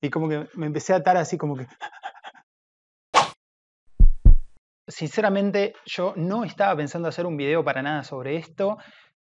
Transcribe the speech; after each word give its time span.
y 0.00 0.10
como 0.10 0.28
que 0.28 0.48
me 0.54 0.66
empecé 0.66 0.92
a 0.92 0.96
atar 0.96 1.16
así 1.16 1.36
como 1.36 1.56
que... 1.56 1.66
Sinceramente, 4.88 5.74
yo 5.86 6.14
no 6.16 6.44
estaba 6.44 6.74
pensando 6.76 7.08
hacer 7.08 7.24
un 7.26 7.36
video 7.36 7.64
para 7.64 7.80
nada 7.80 8.02
sobre 8.02 8.36
esto, 8.36 8.76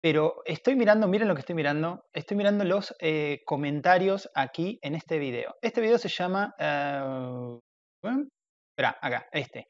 pero 0.01 0.41
estoy 0.45 0.75
mirando, 0.75 1.07
miren 1.07 1.27
lo 1.27 1.35
que 1.35 1.41
estoy 1.41 1.55
mirando, 1.55 2.03
estoy 2.13 2.35
mirando 2.35 2.63
los 2.65 2.95
eh, 2.99 3.41
comentarios 3.45 4.29
aquí 4.33 4.79
en 4.81 4.95
este 4.95 5.19
video. 5.19 5.55
Este 5.61 5.81
video 5.81 5.99
se 5.99 6.09
llama... 6.09 6.55
Uh, 6.59 7.59
espera, 8.71 8.97
acá, 8.99 9.27
este. 9.31 9.67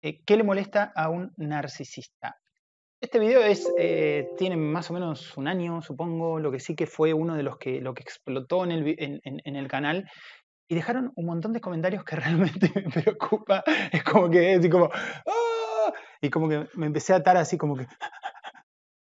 ¿Qué 0.00 0.36
le 0.36 0.42
molesta 0.42 0.92
a 0.94 1.10
un 1.10 1.34
narcisista? 1.36 2.40
Este 3.00 3.18
video 3.18 3.40
es, 3.40 3.66
eh, 3.78 4.28
tiene 4.36 4.58
más 4.58 4.90
o 4.90 4.92
menos 4.92 5.34
un 5.38 5.48
año, 5.48 5.80
supongo, 5.80 6.38
lo 6.38 6.52
que 6.52 6.60
sí 6.60 6.76
que 6.76 6.86
fue 6.86 7.14
uno 7.14 7.34
de 7.34 7.42
los 7.42 7.56
que, 7.56 7.80
lo 7.80 7.94
que 7.94 8.02
explotó 8.02 8.62
en 8.64 8.72
el, 8.72 9.20
en, 9.24 9.56
el 9.56 9.68
canal. 9.68 10.10
Y 10.68 10.74
dejaron 10.74 11.10
un 11.16 11.24
montón 11.24 11.54
de 11.54 11.62
comentarios 11.62 12.04
que 12.04 12.16
realmente 12.16 12.70
me 12.74 12.90
preocupa. 12.90 13.64
Es 13.90 14.04
como 14.04 14.28
que, 14.28 14.54
así 14.54 14.68
como, 14.68 14.90
¡ah! 14.92 15.92
y 16.20 16.28
como 16.28 16.46
que 16.46 16.68
me 16.74 16.86
empecé 16.86 17.14
a 17.14 17.16
atar 17.16 17.38
así 17.38 17.56
como 17.56 17.74
que, 17.74 17.86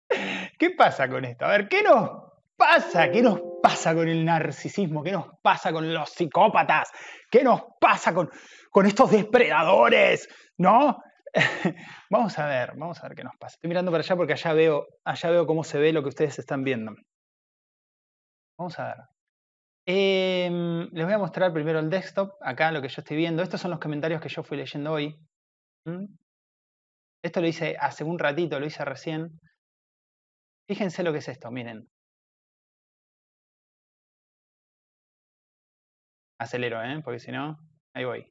¿qué 0.60 0.70
pasa 0.70 1.08
con 1.08 1.24
esto? 1.24 1.46
A 1.46 1.48
ver, 1.48 1.68
¿qué 1.68 1.82
nos 1.82 2.08
pasa? 2.56 3.10
¿Qué 3.10 3.20
nos 3.20 3.40
pasa 3.60 3.96
con 3.96 4.06
el 4.06 4.24
narcisismo? 4.24 5.02
¿Qué 5.02 5.10
nos 5.10 5.26
pasa 5.42 5.72
con 5.72 5.92
los 5.92 6.08
psicópatas? 6.10 6.92
¿Qué 7.28 7.42
nos 7.42 7.62
pasa 7.80 8.14
con, 8.14 8.30
con 8.70 8.86
estos 8.86 9.10
depredadores? 9.10 10.28
¿No? 10.56 10.98
vamos 12.10 12.38
a 12.38 12.46
ver, 12.46 12.72
vamos 12.76 13.02
a 13.02 13.08
ver 13.08 13.16
qué 13.16 13.24
nos 13.24 13.36
pasa. 13.36 13.54
Estoy 13.56 13.68
mirando 13.68 13.90
para 13.90 14.02
allá 14.02 14.16
porque 14.16 14.32
allá 14.32 14.52
veo, 14.52 14.86
allá 15.04 15.30
veo 15.30 15.46
cómo 15.46 15.64
se 15.64 15.78
ve 15.78 15.92
lo 15.92 16.02
que 16.02 16.08
ustedes 16.08 16.38
están 16.38 16.64
viendo. 16.64 16.94
Vamos 18.58 18.78
a 18.78 18.86
ver. 18.86 18.96
Em, 19.86 20.88
les 20.92 21.04
voy 21.04 21.14
a 21.14 21.18
mostrar 21.18 21.52
primero 21.52 21.78
el 21.78 21.88
desktop, 21.88 22.32
acá 22.42 22.70
lo 22.72 22.82
que 22.82 22.88
yo 22.88 23.00
estoy 23.00 23.16
viendo. 23.16 23.42
Estos 23.42 23.60
son 23.60 23.70
los 23.70 23.80
comentarios 23.80 24.20
que 24.20 24.28
yo 24.28 24.42
fui 24.42 24.56
leyendo 24.58 24.92
hoy. 24.92 25.16
¿Mm? 25.86 26.04
Esto 27.22 27.40
lo 27.40 27.46
hice 27.46 27.76
hace 27.80 28.04
un 28.04 28.18
ratito, 28.18 28.60
lo 28.60 28.66
hice 28.66 28.84
recién. 28.84 29.40
Fíjense 30.68 31.02
lo 31.02 31.12
que 31.12 31.18
es 31.18 31.28
esto, 31.28 31.50
miren. 31.50 31.88
Acelero, 36.38 36.82
¿eh? 36.82 37.00
porque 37.02 37.18
si 37.18 37.32
no, 37.32 37.58
ahí 37.94 38.04
voy. 38.04 38.30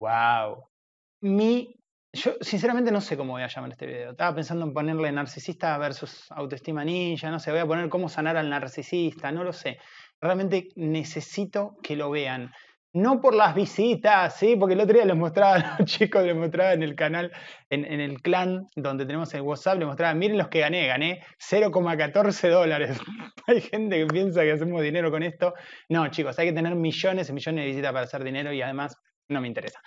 Wow. 0.00 0.68
Mi, 1.22 1.76
yo 2.12 2.32
sinceramente 2.40 2.90
no 2.90 3.00
sé 3.00 3.16
cómo 3.16 3.32
voy 3.32 3.42
a 3.42 3.48
llamar 3.48 3.70
este 3.70 3.86
video. 3.86 4.10
Estaba 4.10 4.34
pensando 4.34 4.64
en 4.66 4.74
ponerle 4.74 5.12
narcisista 5.12 5.78
versus 5.78 6.30
autoestima 6.32 6.84
ninja, 6.84 7.30
no 7.30 7.38
sé, 7.38 7.50
voy 7.52 7.60
a 7.60 7.66
poner 7.66 7.88
cómo 7.88 8.08
sanar 8.08 8.36
al 8.36 8.50
narcisista, 8.50 9.30
no 9.30 9.44
lo 9.44 9.52
sé. 9.52 9.78
Realmente 10.20 10.68
necesito 10.76 11.76
que 11.82 11.96
lo 11.96 12.10
vean. 12.10 12.52
No 12.94 13.22
por 13.22 13.34
las 13.34 13.54
visitas, 13.54 14.36
¿sí? 14.36 14.54
Porque 14.56 14.74
el 14.74 14.80
otro 14.80 14.94
día 14.94 15.06
les 15.06 15.16
mostraba 15.16 15.54
a 15.54 15.78
los 15.78 15.88
chicos, 15.90 16.24
les 16.24 16.36
mostraba 16.36 16.74
en 16.74 16.82
el 16.82 16.94
canal, 16.94 17.32
en, 17.70 17.84
el 17.84 18.20
clan 18.20 18.66
donde 18.76 19.06
tenemos 19.06 19.32
el 19.32 19.40
WhatsApp, 19.40 19.78
les 19.78 19.86
mostraba, 19.86 20.12
miren 20.14 20.36
los 20.36 20.48
que 20.48 20.60
gané, 20.60 20.86
gané 20.86 21.24
0,14 21.38 22.50
dólares. 22.50 22.98
hay 23.46 23.62
gente 23.62 23.98
que 23.98 24.06
piensa 24.06 24.42
que 24.42 24.52
hacemos 24.52 24.82
dinero 24.82 25.10
con 25.10 25.22
esto. 25.22 25.54
No, 25.88 26.06
chicos, 26.08 26.38
hay 26.38 26.48
que 26.48 26.52
tener 26.52 26.74
millones 26.74 27.30
y 27.30 27.32
millones 27.32 27.64
de 27.64 27.68
visitas 27.70 27.92
para 27.92 28.04
hacer 28.04 28.24
dinero 28.24 28.52
y 28.52 28.60
además 28.60 28.98
no 29.28 29.40
me 29.40 29.48
interesa. 29.48 29.80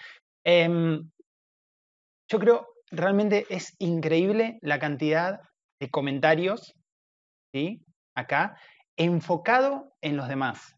Em, 0.44 1.08
yo 2.28 2.40
creo, 2.40 2.68
realmente 2.90 3.46
es 3.50 3.76
increíble 3.78 4.58
la 4.62 4.80
cantidad 4.80 5.42
de 5.80 5.90
comentarios, 5.92 6.74
¿sí? 7.54 7.86
Acá, 8.16 8.58
enfocado 8.98 9.94
en 10.02 10.18
los 10.18 10.28
demás. 10.28 10.76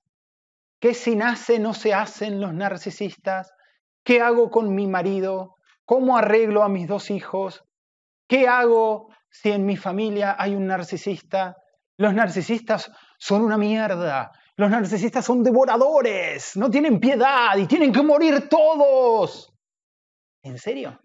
¿Qué 0.79 0.93
si 0.93 1.15
nace 1.15 1.59
no 1.59 1.73
se 1.73 1.93
hacen 1.93 2.39
los 2.39 2.53
narcisistas? 2.53 3.51
¿Qué 4.03 4.21
hago 4.21 4.49
con 4.51 4.73
mi 4.75 4.87
marido? 4.87 5.55
¿Cómo 5.85 6.17
arreglo 6.17 6.63
a 6.63 6.69
mis 6.69 6.87
dos 6.87 7.09
hijos? 7.09 7.63
¿Qué 8.27 8.47
hago 8.47 9.09
si 9.29 9.51
en 9.51 9.65
mi 9.65 9.75
familia 9.75 10.35
hay 10.37 10.53
un 10.53 10.67
narcisista? 10.67 11.55
Los 11.97 12.13
narcisistas 12.13 12.91
son 13.17 13.41
una 13.41 13.57
mierda. 13.57 14.31
Los 14.55 14.69
narcisistas 14.69 15.25
son 15.25 15.43
devoradores. 15.43 16.55
No 16.55 16.69
tienen 16.69 16.99
piedad 16.99 17.57
y 17.57 17.65
tienen 17.67 17.91
que 17.91 18.03
morir 18.03 18.47
todos. 18.47 19.53
¿En 20.43 20.57
serio? 20.57 20.99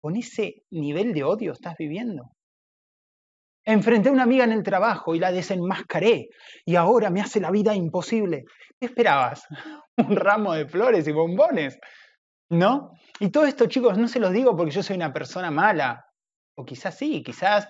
¿Con 0.00 0.16
ese 0.16 0.62
nivel 0.70 1.12
de 1.12 1.24
odio 1.24 1.52
estás 1.52 1.76
viviendo? 1.78 2.30
Enfrenté 3.68 4.08
a 4.08 4.12
una 4.12 4.22
amiga 4.22 4.44
en 4.44 4.52
el 4.52 4.62
trabajo 4.62 5.14
y 5.14 5.18
la 5.18 5.30
desenmascaré 5.30 6.30
y 6.64 6.76
ahora 6.76 7.10
me 7.10 7.20
hace 7.20 7.38
la 7.38 7.50
vida 7.50 7.74
imposible. 7.74 8.46
¿Qué 8.80 8.86
esperabas? 8.86 9.46
Un 9.98 10.16
ramo 10.16 10.54
de 10.54 10.66
flores 10.66 11.06
y 11.06 11.12
bombones. 11.12 11.78
¿No? 12.48 12.92
Y 13.20 13.28
todo 13.28 13.44
esto, 13.44 13.66
chicos, 13.66 13.98
no 13.98 14.08
se 14.08 14.20
los 14.20 14.32
digo 14.32 14.56
porque 14.56 14.72
yo 14.72 14.82
soy 14.82 14.96
una 14.96 15.12
persona 15.12 15.50
mala. 15.50 16.06
O 16.56 16.64
quizás 16.64 16.96
sí, 16.96 17.22
quizás 17.22 17.68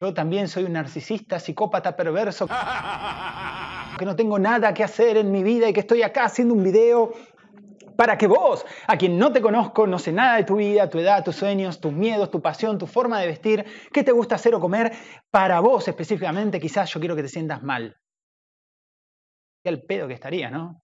yo 0.00 0.14
también 0.14 0.46
soy 0.46 0.62
un 0.62 0.74
narcisista, 0.74 1.40
psicópata, 1.40 1.96
perverso, 1.96 2.46
que 3.98 4.04
no 4.04 4.14
tengo 4.14 4.38
nada 4.38 4.72
que 4.72 4.84
hacer 4.84 5.16
en 5.16 5.32
mi 5.32 5.42
vida 5.42 5.68
y 5.68 5.72
que 5.72 5.80
estoy 5.80 6.02
acá 6.02 6.26
haciendo 6.26 6.54
un 6.54 6.62
video 6.62 7.14
para 8.02 8.18
que 8.18 8.26
vos, 8.26 8.66
a 8.88 8.98
quien 8.98 9.16
no 9.16 9.32
te 9.32 9.40
conozco, 9.40 9.86
no 9.86 9.96
sé 9.96 10.10
nada 10.10 10.36
de 10.36 10.42
tu 10.42 10.56
vida, 10.56 10.90
tu 10.90 10.98
edad, 10.98 11.22
tus 11.22 11.36
sueños, 11.36 11.80
tus 11.80 11.92
miedos, 11.92 12.32
tu 12.32 12.42
pasión, 12.42 12.76
tu 12.76 12.88
forma 12.88 13.20
de 13.20 13.28
vestir, 13.28 13.64
qué 13.92 14.02
te 14.02 14.10
gusta 14.10 14.34
hacer 14.34 14.56
o 14.56 14.60
comer, 14.60 14.90
para 15.30 15.60
vos 15.60 15.86
específicamente, 15.86 16.58
quizás 16.58 16.92
yo 16.92 16.98
quiero 16.98 17.14
que 17.14 17.22
te 17.22 17.28
sientas 17.28 17.62
mal. 17.62 17.96
Qué 19.62 19.68
al 19.68 19.82
pedo 19.82 20.08
que 20.08 20.14
estaría, 20.14 20.50
¿no? 20.50 20.82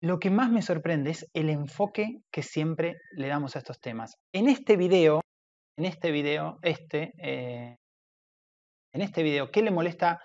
Lo 0.00 0.18
que 0.18 0.30
más 0.30 0.50
me 0.50 0.62
sorprende 0.62 1.10
es 1.10 1.28
el 1.34 1.50
enfoque 1.50 2.22
que 2.32 2.42
siempre 2.42 2.96
le 3.12 3.28
damos 3.28 3.56
a 3.56 3.58
estos 3.58 3.78
temas. 3.78 4.16
En 4.32 4.48
este 4.48 4.78
video, 4.78 5.20
en 5.76 5.84
este 5.84 6.10
video, 6.10 6.58
este, 6.62 7.12
eh, 7.18 7.76
en 8.94 9.02
este 9.02 9.22
video, 9.22 9.50
¿qué 9.50 9.60
le 9.60 9.70
molesta 9.70 10.18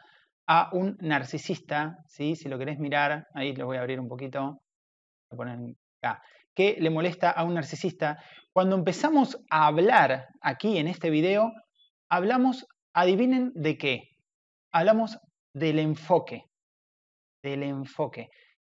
a 0.53 0.67
un 0.73 0.97
narcisista, 1.00 1.95
¿sí? 2.07 2.35
si 2.35 2.50
lo 2.50 2.59
querés 2.59 2.78
mirar, 2.78 3.25
ahí 3.34 3.56
lo 3.56 3.67
voy 3.67 3.78
a 3.78 3.79
abrir 3.79 4.01
un 4.01 4.09
poquito, 4.09 4.62
¿qué 6.53 6.75
le 6.78 6.89
molesta 6.89 7.31
a 7.31 7.45
un 7.45 7.53
narcisista? 7.53 8.22
Cuando 8.51 8.75
empezamos 8.75 9.40
a 9.50 9.67
hablar 9.67 10.28
aquí 10.41 10.78
en 10.78 10.90
este 10.90 11.09
video, 11.09 11.53
hablamos, 12.09 12.67
adivinen 12.94 13.53
de 13.56 13.78
qué, 13.78 14.09
hablamos 14.73 15.17
del 15.53 15.79
enfoque, 15.79 16.44
del 17.41 17.63
enfoque. 17.63 18.28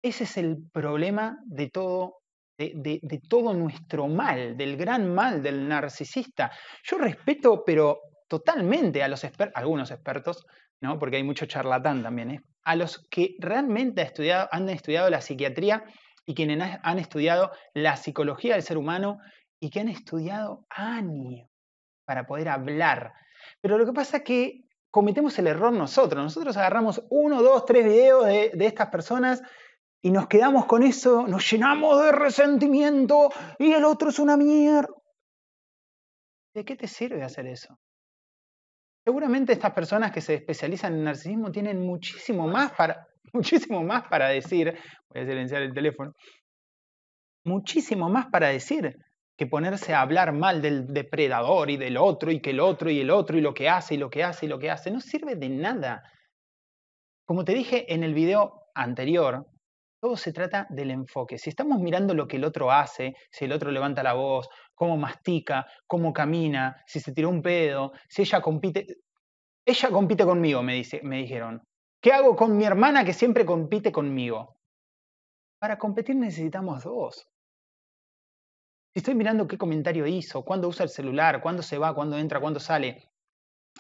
Ese 0.01 0.25
es 0.25 0.37
el 0.37 0.59
problema 0.73 1.39
de 1.45 1.71
todo 1.71 2.19
de, 2.57 3.21
todo 3.29 3.53
nuestro 3.53 4.07
mal, 4.07 4.57
del 4.57 4.77
gran 4.77 5.13
mal 5.13 5.43
del 5.43 5.67
narcisista. 5.67 6.53
Yo 6.84 6.99
respeto, 6.99 7.65
pero 7.67 7.99
totalmente 8.29 9.03
a 9.03 9.09
los 9.09 9.27
algunos 9.55 9.91
expertos, 9.91 10.47
¿no? 10.81 10.99
porque 10.99 11.17
hay 11.17 11.23
mucho 11.23 11.47
charlatán 11.47 12.03
también, 12.03 12.31
¿eh? 12.31 12.41
a 12.65 12.77
los 12.77 13.07
que 13.11 13.37
realmente 13.39 14.03
estudiado, 14.03 14.49
han 14.51 14.69
estudiado 14.69 15.11
la 15.11 15.21
psiquiatría 15.21 15.85
y 16.27 16.35
quienes 16.35 16.79
han 16.83 16.99
estudiado 16.99 17.51
la 17.75 17.97
psicología 17.97 18.55
del 18.55 18.62
ser 18.62 18.79
humano 18.79 19.19
y 19.61 19.71
que 19.71 19.81
han 19.81 19.89
estudiado 19.89 20.67
años 20.71 21.49
para 22.05 22.27
poder 22.27 22.49
hablar. 22.49 23.13
Pero 23.61 23.79
lo 23.79 23.87
que 23.87 23.93
pasa 23.93 24.19
es 24.19 24.23
que 24.25 24.65
cometemos 24.91 25.39
el 25.39 25.47
error 25.47 25.73
nosotros. 25.73 26.23
Nosotros 26.23 26.57
agarramos 26.57 27.03
uno, 27.11 27.43
dos, 27.43 27.65
tres 27.67 27.84
videos 27.84 28.27
de, 28.27 28.51
de 28.55 28.67
estas 28.67 28.89
personas 28.89 29.43
y 30.03 30.11
nos 30.11 30.27
quedamos 30.29 30.66
con 30.66 30.83
eso, 30.83 31.27
nos 31.27 31.51
llenamos 31.51 32.03
de 32.03 32.13
resentimiento 32.13 33.31
y 33.59 33.72
el 33.72 33.84
otro 33.84 34.10
es 34.10 34.19
una 34.19 34.37
mierda. 34.37 34.89
¿De 36.54 36.65
qué 36.65 36.77
te 36.77 36.87
sirve 36.87 37.22
hacer 37.22 37.47
eso? 37.47 37.78
Seguramente 39.04 39.53
estas 39.53 39.72
personas 39.72 40.12
que 40.12 40.22
se 40.22 40.34
especializan 40.34 40.95
en 40.95 41.04
narcisismo 41.04 41.53
tienen 41.53 41.80
muchísimo 41.80 42.48
más 42.48 42.72
para, 42.72 43.06
muchísimo 43.33 43.83
más 43.83 44.09
para 44.09 44.28
decir, 44.28 44.77
voy 45.10 45.22
a 45.22 45.27
silenciar 45.27 45.62
el 45.62 45.74
teléfono, 45.74 46.12
muchísimo 47.45 48.09
más 48.09 48.27
para 48.27 48.48
decir 48.48 48.97
que 49.36 49.47
ponerse 49.47 49.92
a 49.92 50.01
hablar 50.01 50.33
mal 50.33 50.62
del 50.62 50.86
depredador 50.86 51.68
y 51.68 51.77
del 51.77 51.97
otro 51.97 52.30
y 52.30 52.41
que 52.41 52.51
el 52.51 52.60
otro 52.60 52.89
y 52.89 53.01
el 53.01 53.10
otro 53.10 53.36
y 53.36 53.41
lo 53.41 53.53
que 53.53 53.68
hace 53.68 53.95
y 53.95 53.98
lo 53.98 54.09
que 54.09 54.22
hace 54.22 54.47
y 54.47 54.48
lo 54.48 54.59
que 54.59 54.71
hace. 54.71 54.91
No 54.91 55.01
sirve 55.01 55.34
de 55.34 55.48
nada. 55.48 56.03
Como 57.27 57.45
te 57.45 57.53
dije 57.53 57.92
en 57.92 58.04
el 58.04 58.15
video 58.15 58.68
anterior, 58.74 59.47
todo 60.00 60.16
se 60.16 60.33
trata 60.33 60.66
del 60.71 60.91
enfoque. 60.91 61.39
Si 61.39 61.50
estamos 61.50 61.80
mirando 61.80 62.15
lo 62.15 62.28
que 62.28 62.36
el 62.36 62.45
otro 62.45 62.71
hace, 62.71 63.15
si 63.30 63.47
el 63.47 63.53
otro 63.53 63.71
levanta 63.71 64.03
la 64.03 64.12
voz 64.12 64.48
cómo 64.74 64.97
mastica, 64.97 65.66
cómo 65.86 66.12
camina, 66.12 66.82
si 66.86 67.00
se 67.00 67.12
tiró 67.12 67.30
un 67.30 67.42
pedo, 67.42 67.92
si 68.09 68.22
ella 68.22 68.41
compite. 68.41 68.86
Ella 69.66 69.91
compite 69.91 70.24
conmigo, 70.24 70.62
me, 70.62 70.74
dice, 70.74 71.00
me 71.03 71.18
dijeron. 71.18 71.62
¿Qué 72.03 72.12
hago 72.12 72.36
con 72.36 72.56
mi 72.56 72.65
hermana 72.65 73.04
que 73.04 73.15
siempre 73.15 73.47
compite 73.47 73.91
conmigo? 73.91 74.59
Para 75.59 75.78
competir 75.78 76.16
necesitamos 76.16 76.84
dos. 76.84 77.26
Si 78.92 78.98
estoy 78.98 79.15
mirando 79.15 79.48
qué 79.48 79.56
comentario 79.56 80.06
hizo, 80.06 80.44
cuándo 80.44 80.68
usa 80.68 80.84
el 80.84 80.91
celular, 80.91 81.41
cuándo 81.41 81.62
se 81.62 81.78
va, 81.78 81.94
cuándo 81.94 82.18
entra, 82.18 82.41
cuándo 82.41 82.60
sale, 82.60 83.10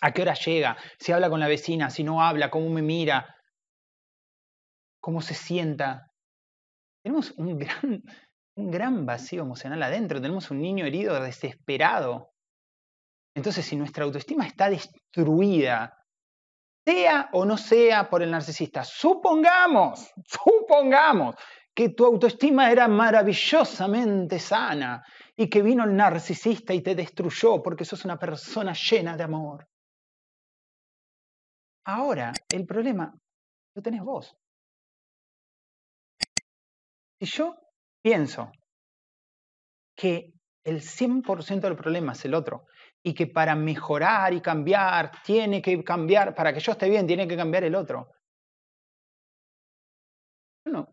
a 0.00 0.12
qué 0.12 0.22
hora 0.22 0.34
llega, 0.34 0.76
si 0.98 1.12
habla 1.12 1.30
con 1.30 1.40
la 1.40 1.48
vecina, 1.48 1.90
si 1.90 2.02
no 2.02 2.22
habla, 2.22 2.50
cómo 2.50 2.68
me 2.70 2.82
mira, 2.82 3.36
cómo 5.00 5.20
se 5.20 5.34
sienta. 5.34 6.10
Tenemos 7.02 7.32
un 7.32 7.58
gran, 7.58 8.02
un 8.56 8.70
gran 8.70 9.04
vacío 9.04 9.42
emocional 9.42 9.82
adentro, 9.82 10.20
tenemos 10.20 10.50
un 10.50 10.60
niño 10.60 10.86
herido, 10.86 11.20
desesperado. 11.20 12.32
Entonces, 13.34 13.66
si 13.66 13.76
nuestra 13.76 14.04
autoestima 14.04 14.46
está 14.46 14.70
destruida, 14.70 15.98
sea 16.86 17.30
o 17.32 17.44
no 17.44 17.56
sea 17.56 18.08
por 18.08 18.22
el 18.22 18.30
narcisista, 18.30 18.84
supongamos, 18.84 20.12
supongamos 20.26 21.34
que 21.74 21.88
tu 21.88 22.04
autoestima 22.04 22.70
era 22.70 22.86
maravillosamente 22.86 24.38
sana 24.38 25.04
y 25.36 25.50
que 25.50 25.62
vino 25.62 25.82
el 25.82 25.96
narcisista 25.96 26.72
y 26.72 26.82
te 26.82 26.94
destruyó 26.94 27.60
porque 27.60 27.84
sos 27.84 28.04
una 28.04 28.16
persona 28.16 28.72
llena 28.74 29.16
de 29.16 29.24
amor. 29.24 29.68
Ahora, 31.86 32.32
el 32.50 32.64
problema 32.64 33.12
lo 33.74 33.82
tenés 33.82 34.02
vos. 34.02 34.36
Si 37.20 37.26
yo 37.26 37.63
pienso 38.04 38.52
que 39.96 40.34
el 40.62 40.82
100% 40.82 41.60
del 41.60 41.76
problema 41.76 42.12
es 42.12 42.24
el 42.26 42.34
otro 42.34 42.66
y 43.02 43.14
que 43.14 43.26
para 43.26 43.54
mejorar 43.54 44.34
y 44.34 44.42
cambiar 44.42 45.10
tiene 45.24 45.62
que 45.62 45.82
cambiar, 45.82 46.34
para 46.34 46.52
que 46.52 46.60
yo 46.60 46.72
esté 46.72 46.88
bien, 46.90 47.06
tiene 47.06 47.26
que 47.26 47.36
cambiar 47.36 47.64
el 47.64 47.74
otro. 47.74 48.10
No, 50.66 50.88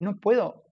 no 0.00 0.20
puedo, 0.20 0.64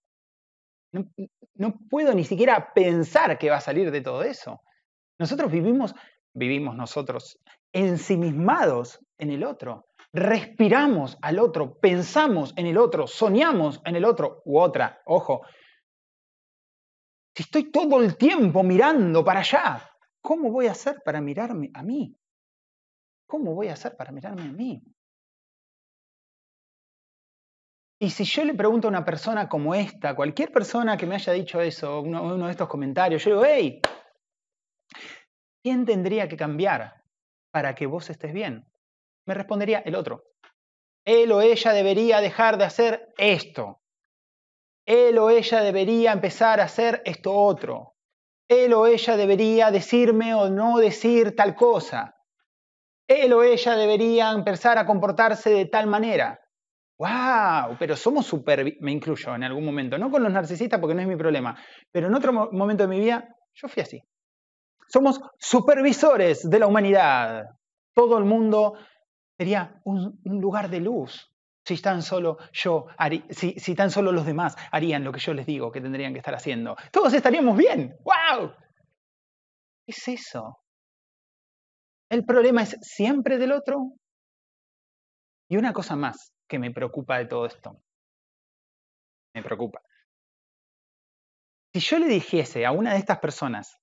no, 0.92 1.10
no 1.54 1.78
puedo 1.88 2.14
ni 2.14 2.24
siquiera 2.24 2.72
pensar 2.74 3.38
que 3.38 3.50
va 3.50 3.56
a 3.56 3.60
salir 3.60 3.90
de 3.90 4.02
todo 4.02 4.22
eso. 4.22 4.60
Nosotros 5.18 5.50
vivimos, 5.50 5.94
vivimos 6.34 6.76
nosotros 6.76 7.38
ensimismados 7.72 9.00
en 9.18 9.30
el 9.30 9.44
otro. 9.44 9.86
Respiramos 10.16 11.18
al 11.20 11.38
otro, 11.38 11.78
pensamos 11.78 12.54
en 12.56 12.64
el 12.64 12.78
otro, 12.78 13.06
soñamos 13.06 13.82
en 13.84 13.96
el 13.96 14.04
otro 14.06 14.40
u 14.46 14.58
otra. 14.58 15.02
Ojo, 15.04 15.42
si 17.34 17.42
estoy 17.42 17.70
todo 17.70 18.02
el 18.02 18.16
tiempo 18.16 18.62
mirando 18.62 19.22
para 19.22 19.40
allá, 19.40 19.90
¿cómo 20.22 20.50
voy 20.50 20.68
a 20.68 20.70
hacer 20.70 21.02
para 21.04 21.20
mirarme 21.20 21.70
a 21.74 21.82
mí? 21.82 22.18
¿Cómo 23.26 23.54
voy 23.54 23.68
a 23.68 23.74
hacer 23.74 23.94
para 23.94 24.10
mirarme 24.10 24.44
a 24.44 24.52
mí? 24.52 24.82
Y 28.00 28.08
si 28.08 28.24
yo 28.24 28.42
le 28.46 28.54
pregunto 28.54 28.88
a 28.88 28.92
una 28.92 29.04
persona 29.04 29.50
como 29.50 29.74
esta, 29.74 30.16
cualquier 30.16 30.50
persona 30.50 30.96
que 30.96 31.04
me 31.04 31.16
haya 31.16 31.34
dicho 31.34 31.60
eso, 31.60 32.00
uno, 32.00 32.22
uno 32.22 32.46
de 32.46 32.52
estos 32.52 32.68
comentarios, 32.68 33.22
yo 33.22 33.32
digo, 33.32 33.44
hey, 33.44 33.82
¿quién 35.62 35.84
tendría 35.84 36.26
que 36.26 36.38
cambiar 36.38 37.02
para 37.50 37.74
que 37.74 37.84
vos 37.84 38.08
estés 38.08 38.32
bien? 38.32 38.66
Me 39.26 39.34
respondería 39.34 39.80
el 39.80 39.94
otro. 39.94 40.22
Él 41.04 41.30
o 41.32 41.40
ella 41.40 41.72
debería 41.72 42.20
dejar 42.20 42.58
de 42.58 42.64
hacer 42.64 43.08
esto. 43.18 43.80
Él 44.86 45.18
o 45.18 45.30
ella 45.30 45.62
debería 45.62 46.12
empezar 46.12 46.60
a 46.60 46.64
hacer 46.64 47.02
esto 47.04 47.32
otro. 47.32 47.94
Él 48.48 48.72
o 48.72 48.86
ella 48.86 49.16
debería 49.16 49.70
decirme 49.70 50.34
o 50.34 50.48
no 50.48 50.78
decir 50.78 51.34
tal 51.34 51.54
cosa. 51.54 52.14
Él 53.08 53.32
o 53.32 53.42
ella 53.42 53.76
debería 53.76 54.30
empezar 54.30 54.78
a 54.78 54.86
comportarse 54.86 55.50
de 55.50 55.66
tal 55.66 55.86
manera. 55.86 56.40
¡Wow! 56.98 57.76
Pero 57.78 57.96
somos 57.96 58.26
super, 58.26 58.76
me 58.80 58.92
incluyo 58.92 59.34
en 59.34 59.44
algún 59.44 59.64
momento, 59.64 59.98
no 59.98 60.10
con 60.10 60.22
los 60.22 60.32
narcisistas 60.32 60.80
porque 60.80 60.94
no 60.94 61.02
es 61.02 61.08
mi 61.08 61.16
problema, 61.16 61.56
pero 61.92 62.06
en 62.06 62.14
otro 62.14 62.32
momento 62.32 62.84
de 62.84 62.88
mi 62.88 63.00
vida 63.00 63.28
yo 63.54 63.68
fui 63.68 63.82
así. 63.82 64.02
Somos 64.88 65.20
supervisores 65.38 66.48
de 66.48 66.58
la 66.58 66.66
humanidad. 66.66 67.44
Todo 67.94 68.18
el 68.18 68.24
mundo 68.24 68.74
sería 69.38 69.80
un, 69.84 70.20
lugar 70.24 70.70
de 70.70 70.80
luz. 70.80 71.32
Si 71.64 71.76
tan 71.82 72.02
solo 72.02 72.38
yo, 72.52 72.86
si, 73.30 73.74
tan 73.74 73.90
solo 73.90 74.12
los 74.12 74.24
demás 74.24 74.56
harían 74.70 75.02
lo 75.02 75.10
que 75.12 75.18
yo 75.18 75.34
les 75.34 75.46
digo 75.46 75.72
que 75.72 75.80
tendrían 75.80 76.12
que 76.12 76.20
estar 76.20 76.34
haciendo, 76.34 76.76
todos 76.92 77.12
estaríamos 77.12 77.56
bien. 77.56 77.96
¡Wow! 78.04 78.52
¿Qué 79.84 79.92
es 79.92 80.08
eso? 80.08 80.60
El 82.08 82.24
problema 82.24 82.62
es 82.62 82.76
siempre 82.82 83.36
del 83.36 83.50
otro. 83.50 83.94
Y 85.48 85.56
una 85.56 85.72
cosa 85.72 85.96
más 85.96 86.32
que 86.48 86.60
me 86.60 86.70
preocupa 86.70 87.18
de 87.18 87.26
todo 87.26 87.46
esto. 87.46 87.82
Me 89.34 89.42
preocupa. 89.42 89.82
Si 91.74 91.80
yo 91.80 91.98
le 91.98 92.06
dijese 92.06 92.64
a 92.64 92.70
una 92.70 92.92
de 92.92 92.98
estas 92.98 93.18
personas 93.18 93.76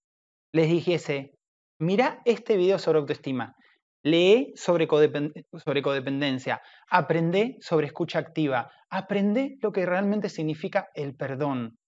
les 0.54 0.70
dijese, 0.70 1.36
mira 1.80 2.22
este 2.26 2.58
video 2.58 2.80
sobre 2.80 3.00
autoestima, 3.00 3.56
lee 4.04 4.54
sobre, 4.56 4.88
codependencia, 4.88 6.62
aprende 6.90 7.58
sobre 7.62 7.88
escucha 7.88 8.20
activa, 8.20 8.72
aprende 8.90 9.58
lo 9.62 9.72
que 9.72 9.86
realmente 9.86 10.30
significa 10.30 10.90
el 10.94 11.16
perdón, 11.16 11.80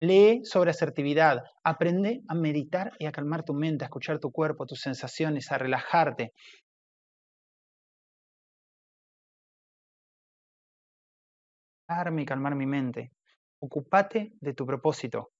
lee 0.00 0.40
sobre 0.44 0.70
asertividad, 0.70 1.42
aprende 1.64 2.22
a 2.28 2.34
meditar 2.34 2.92
y 2.98 3.06
a 3.06 3.12
calmar 3.12 3.42
tu 3.44 3.54
mente, 3.54 3.84
a 3.84 3.86
escuchar 3.86 4.18
tu 4.20 4.30
cuerpo, 4.30 4.66
tus 4.66 4.80
sensaciones, 4.80 5.50
a 5.50 5.58
relajarte. 5.58 6.32
y 12.16 12.24
calmar 12.24 12.54
mi 12.54 12.66
mente. 12.66 13.12
Ocupate 13.60 14.32
de 14.40 14.54
tu 14.54 14.66
propósito. 14.66 15.32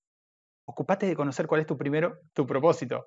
Ocupate 0.67 1.07
de 1.07 1.17
conocer 1.17 1.47
cuál 1.47 1.63
es 1.63 1.67
tu 1.67 1.77
primero, 1.77 2.19
tu 2.33 2.47
propósito. 2.47 3.07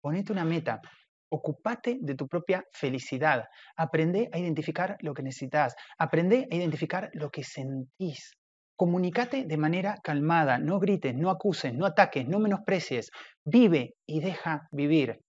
Ponete 0.00 0.32
una 0.32 0.44
meta. 0.44 0.80
Ocupate 1.30 1.98
de 2.00 2.14
tu 2.14 2.26
propia 2.26 2.64
felicidad. 2.72 3.44
Aprende 3.76 4.28
a 4.32 4.38
identificar 4.38 4.96
lo 5.00 5.14
que 5.14 5.22
necesitas. 5.22 5.74
Aprende 5.98 6.48
a 6.50 6.54
identificar 6.54 7.10
lo 7.12 7.30
que 7.30 7.44
sentís. 7.44 8.32
Comunicate 8.76 9.44
de 9.44 9.56
manera 9.56 9.96
calmada. 10.02 10.58
No 10.58 10.78
grites, 10.78 11.14
no 11.14 11.30
acuses, 11.30 11.74
no 11.74 11.84
ataques, 11.84 12.26
no 12.26 12.38
menosprecies. 12.38 13.10
Vive 13.44 13.94
y 14.06 14.20
deja 14.20 14.68
vivir. 14.70 15.20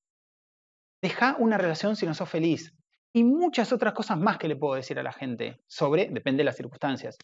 Deja 1.01 1.35
una 1.39 1.57
relación 1.57 1.95
si 1.95 2.05
no 2.05 2.13
sos 2.13 2.29
feliz. 2.29 2.73
Y 3.13 3.23
muchas 3.23 3.73
otras 3.73 3.93
cosas 3.93 4.19
más 4.19 4.37
que 4.37 4.47
le 4.47 4.55
puedo 4.55 4.75
decir 4.75 4.99
a 4.99 5.03
la 5.03 5.11
gente 5.11 5.61
sobre, 5.67 6.09
depende 6.09 6.41
de 6.41 6.45
las 6.45 6.57
circunstancias. 6.57 7.17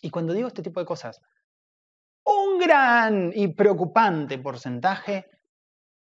Y 0.00 0.10
cuando 0.10 0.32
digo 0.32 0.48
este 0.48 0.62
tipo 0.62 0.80
de 0.80 0.86
cosas, 0.86 1.20
un 2.24 2.58
gran 2.58 3.32
y 3.34 3.48
preocupante 3.48 4.38
porcentaje 4.38 5.26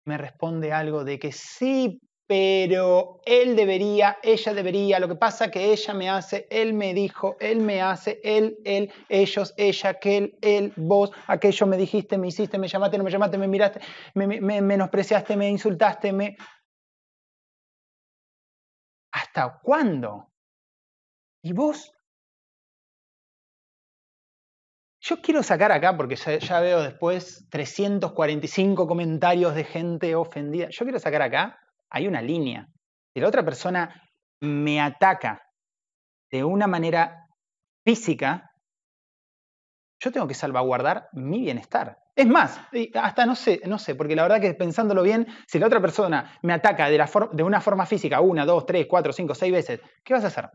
me 0.05 0.19
responde 0.19 0.73
algo 0.73 1.05
de 1.05 1.19
que 1.19 1.33
sí, 1.33 2.01
pero 2.27 3.21
él 3.27 3.57
debería, 3.57 4.19
ella 4.23 4.55
debería, 4.55 5.01
lo 5.01 5.09
que 5.09 5.17
pasa 5.17 5.51
que 5.51 5.73
ella 5.73 5.95
me 5.95 6.09
hace, 6.09 6.47
él 6.49 6.75
me 6.75 6.95
dijo, 6.95 7.37
él 7.41 7.59
me 7.59 7.83
hace, 7.83 8.21
él, 8.23 8.57
él, 8.65 8.93
ellos, 9.09 9.53
ella, 9.57 9.91
aquel, 9.91 10.39
él, 10.41 10.73
vos, 10.77 11.11
aquello 11.27 11.67
me 11.67 11.77
dijiste, 11.77 12.19
me 12.19 12.29
hiciste, 12.29 12.57
me 12.57 12.69
llamaste, 12.69 12.99
no 12.99 13.05
me 13.05 13.11
llamaste, 13.11 13.37
me 13.37 13.49
miraste, 13.49 13.81
me, 14.15 14.41
me 14.41 14.63
menospreciaste, 14.63 15.37
me 15.37 15.49
insultaste, 15.49 16.13
me... 16.13 16.37
¿Hasta 19.13 19.59
cuándo? 19.61 20.31
¿Y 21.43 21.53
vos 21.53 21.93
Yo 25.03 25.23
quiero 25.23 25.43
sacar 25.43 25.73
acá, 25.73 25.97
porque 25.97 26.17
ya, 26.17 26.61
veo 26.61 26.83
después 26.83 27.47
345 27.51 28.87
comentarios 28.87 29.55
de 29.55 29.65
gente 29.65 30.15
ofendida. 30.15 30.69
Yo 30.71 30.85
quiero 30.85 30.99
sacar 30.99 31.23
acá, 31.23 31.59
hay 31.89 32.07
una 32.07 32.21
línea. 32.21 32.67
Si 33.15 33.21
la 33.21 33.29
otra 33.29 33.43
persona 33.43 34.11
me 34.41 34.81
ataca 34.81 35.43
de 36.31 36.45
una 36.45 36.67
manera 36.67 37.27
física, 37.85 38.51
yo 40.03 40.13
tengo 40.13 40.29
que 40.29 40.35
salvaguardar 40.35 41.09
mi 41.13 41.41
bienestar. 41.41 41.99
Es 42.15 42.27
más, 42.27 42.61
hasta 42.95 43.25
no 43.25 43.35
sé, 43.35 43.63
no 43.67 43.79
sé, 43.79 43.95
porque 43.95 44.15
la 44.15 44.23
verdad 44.25 44.41
que 44.41 44.53
pensándolo 44.53 45.03
bien, 45.03 45.27
si 45.47 45.59
la 45.59 45.67
otra 45.67 45.81
persona 45.81 46.39
me 46.43 46.53
ataca 46.53 46.91
de, 46.91 47.03
de 47.33 47.43
una 47.43 47.61
forma 47.63 47.87
física 47.87 48.21
una, 48.21 48.45
dos, 48.45 48.67
tres, 48.67 48.87
cuatro, 48.87 49.13
cinco, 49.13 49.35
seis 49.35 49.53
veces, 49.53 49.81
¿qué 50.05 50.13
vas 50.13 50.25
a 50.25 50.29
hacer? 50.29 50.51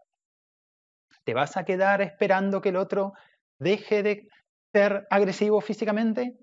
¿Te 1.23 1.33
vas 1.33 1.57
a 1.57 1.65
quedar 1.65 2.01
esperando 2.01 2.61
que 2.61 2.69
el 2.69 2.75
otro 2.75 3.13
deje 3.59 4.03
de 4.03 4.27
ser 4.73 5.07
agresivo 5.09 5.61
físicamente? 5.61 6.37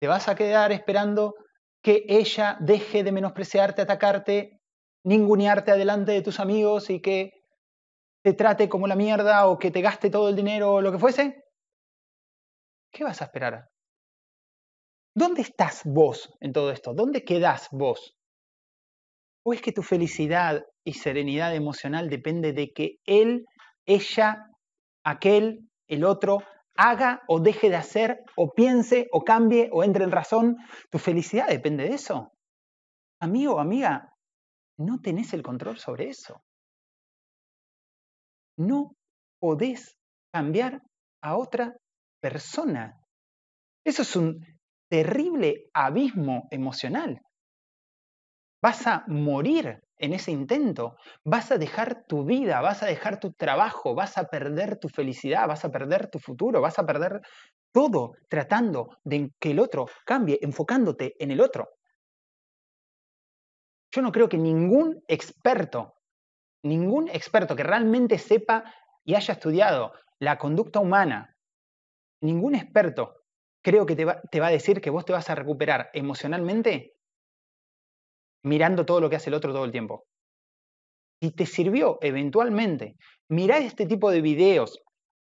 ¿Te 0.00 0.08
vas 0.08 0.28
a 0.28 0.34
quedar 0.34 0.72
esperando 0.72 1.34
que 1.82 2.04
ella 2.08 2.56
deje 2.60 3.04
de 3.04 3.12
menospreciarte, 3.12 3.82
atacarte, 3.82 4.60
ningunearte 5.04 5.70
adelante 5.70 6.12
de 6.12 6.22
tus 6.22 6.40
amigos 6.40 6.90
y 6.90 7.00
que 7.00 7.30
te 8.22 8.32
trate 8.32 8.68
como 8.68 8.88
la 8.88 8.96
mierda 8.96 9.46
o 9.46 9.58
que 9.58 9.70
te 9.70 9.80
gaste 9.80 10.10
todo 10.10 10.28
el 10.28 10.36
dinero 10.36 10.72
o 10.72 10.80
lo 10.80 10.90
que 10.90 10.98
fuese? 10.98 11.44
¿Qué 12.92 13.04
vas 13.04 13.22
a 13.22 13.26
esperar? 13.26 13.68
¿Dónde 15.14 15.42
estás 15.42 15.82
vos 15.84 16.34
en 16.40 16.52
todo 16.52 16.70
esto? 16.72 16.92
¿Dónde 16.92 17.24
quedás 17.24 17.68
vos? 17.70 18.16
¿O 19.44 19.52
es 19.52 19.62
que 19.62 19.72
tu 19.72 19.82
felicidad 19.82 20.64
y 20.84 20.94
serenidad 20.94 21.54
emocional 21.54 22.10
depende 22.10 22.52
de 22.52 22.72
que 22.72 22.96
él, 23.04 23.44
ella, 23.86 24.44
aquel 25.04 25.60
el 25.86 26.04
otro 26.04 26.38
haga 26.76 27.22
o 27.28 27.40
deje 27.40 27.70
de 27.70 27.76
hacer, 27.76 28.22
o 28.36 28.52
piense, 28.52 29.08
o 29.12 29.24
cambie, 29.24 29.68
o 29.72 29.84
entre 29.84 30.04
en 30.04 30.12
razón. 30.12 30.56
Tu 30.90 30.98
felicidad 30.98 31.48
depende 31.48 31.84
de 31.84 31.94
eso. 31.94 32.32
Amigo 33.20 33.54
o 33.54 33.60
amiga, 33.60 34.12
no 34.78 35.00
tenés 35.00 35.32
el 35.32 35.42
control 35.42 35.78
sobre 35.78 36.08
eso. 36.08 36.42
No 38.58 38.92
podés 39.40 39.96
cambiar 40.32 40.82
a 41.22 41.36
otra 41.36 41.76
persona. 42.20 42.98
Eso 43.84 44.02
es 44.02 44.16
un 44.16 44.44
terrible 44.88 45.68
abismo 45.72 46.48
emocional. 46.50 47.20
Vas 48.62 48.86
a 48.86 49.04
morir 49.06 49.80
en 49.98 50.12
ese 50.12 50.30
intento, 50.30 50.96
vas 51.24 51.50
a 51.50 51.58
dejar 51.58 52.04
tu 52.06 52.24
vida, 52.24 52.60
vas 52.60 52.82
a 52.82 52.86
dejar 52.86 53.20
tu 53.20 53.32
trabajo, 53.32 53.94
vas 53.94 54.18
a 54.18 54.24
perder 54.24 54.78
tu 54.78 54.88
felicidad, 54.88 55.46
vas 55.48 55.64
a 55.64 55.70
perder 55.70 56.08
tu 56.08 56.18
futuro, 56.18 56.60
vas 56.60 56.78
a 56.78 56.86
perder 56.86 57.22
todo 57.72 58.12
tratando 58.28 58.98
de 59.04 59.32
que 59.38 59.50
el 59.50 59.60
otro 59.60 59.86
cambie, 60.04 60.38
enfocándote 60.42 61.14
en 61.18 61.30
el 61.30 61.40
otro. 61.40 61.68
Yo 63.90 64.02
no 64.02 64.12
creo 64.12 64.28
que 64.28 64.38
ningún 64.38 65.02
experto, 65.08 65.94
ningún 66.62 67.08
experto 67.08 67.56
que 67.56 67.62
realmente 67.62 68.18
sepa 68.18 68.64
y 69.04 69.14
haya 69.14 69.34
estudiado 69.34 69.92
la 70.18 70.38
conducta 70.38 70.80
humana, 70.80 71.36
ningún 72.20 72.54
experto 72.54 73.26
creo 73.66 73.84
que 73.84 73.96
te 73.96 74.04
va, 74.04 74.46
a 74.46 74.50
decir 74.50 74.80
que 74.80 74.90
vos 74.90 75.04
te 75.04 75.12
vas 75.12 75.28
a 75.28 75.34
recuperar 75.34 75.90
emocionalmente 75.92 76.95
mirando 78.46 78.86
todo 78.86 79.00
lo 79.00 79.10
que 79.10 79.16
hace 79.16 79.28
el 79.28 79.34
otro 79.34 79.52
todo 79.52 79.64
el 79.64 79.72
tiempo. 79.72 80.04
Si 81.20 81.32
te 81.32 81.46
sirvió 81.46 81.98
eventualmente 82.00 82.96
mirar 83.28 83.62
este 83.62 83.86
tipo 83.86 84.10
de 84.10 84.20
videos 84.20 84.82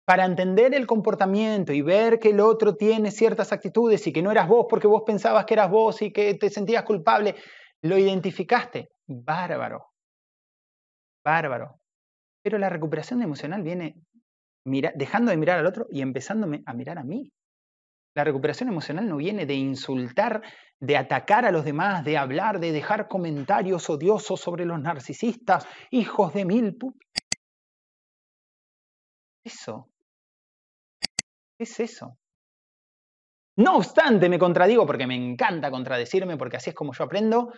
para 0.05 0.25
entender 0.25 0.73
el 0.73 0.88
comportamiento 0.88 1.73
y 1.73 1.81
ver 1.81 2.19
que 2.19 2.29
el 2.29 2.39
otro 2.39 2.75
tiene 2.75 3.11
ciertas 3.11 3.51
actitudes 3.51 4.07
y 4.07 4.13
que 4.13 4.21
no 4.21 4.31
eras 4.31 4.47
vos 4.47 4.65
porque 4.69 4.88
vos 4.88 5.03
pensabas 5.05 5.45
que 5.45 5.53
eras 5.53 5.69
vos 5.69 6.01
y 6.01 6.11
que 6.11 6.33
te 6.35 6.49
sentías 6.49 6.83
culpable, 6.83 7.35
lo 7.83 7.97
identificaste, 7.97 8.89
bárbaro, 9.05 9.88
bárbaro. 11.23 11.75
Pero 12.41 12.57
la 12.57 12.69
recuperación 12.69 13.21
emocional 13.21 13.61
viene 13.63 13.95
dejando 14.95 15.31
de 15.31 15.38
mirar 15.38 15.59
al 15.59 15.65
otro 15.65 15.88
y 15.91 16.01
empezándome 16.01 16.63
a 16.65 16.73
mirar 16.73 16.97
a 16.97 17.03
mí. 17.03 17.29
La 18.15 18.23
recuperación 18.23 18.69
emocional 18.69 19.07
no 19.07 19.17
viene 19.17 19.45
de 19.45 19.53
insultar, 19.53 20.41
de 20.79 20.97
atacar 20.97 21.45
a 21.45 21.51
los 21.51 21.63
demás, 21.63 22.03
de 22.03 22.17
hablar, 22.17 22.59
de 22.59 22.71
dejar 22.71 23.07
comentarios 23.07 23.89
odiosos 23.89 24.39
sobre 24.39 24.65
los 24.65 24.79
narcisistas, 24.79 25.67
hijos 25.91 26.33
de 26.33 26.45
mil. 26.45 26.77
Eso. 29.43 29.89
es 31.57 31.79
eso? 31.79 32.17
No 33.57 33.75
obstante, 33.75 34.29
me 34.29 34.39
contradigo 34.39 34.85
porque 34.85 35.05
me 35.05 35.15
encanta 35.15 35.69
contradecirme, 35.69 36.37
porque 36.37 36.57
así 36.57 36.69
es 36.69 36.75
como 36.75 36.93
yo 36.93 37.03
aprendo. 37.03 37.51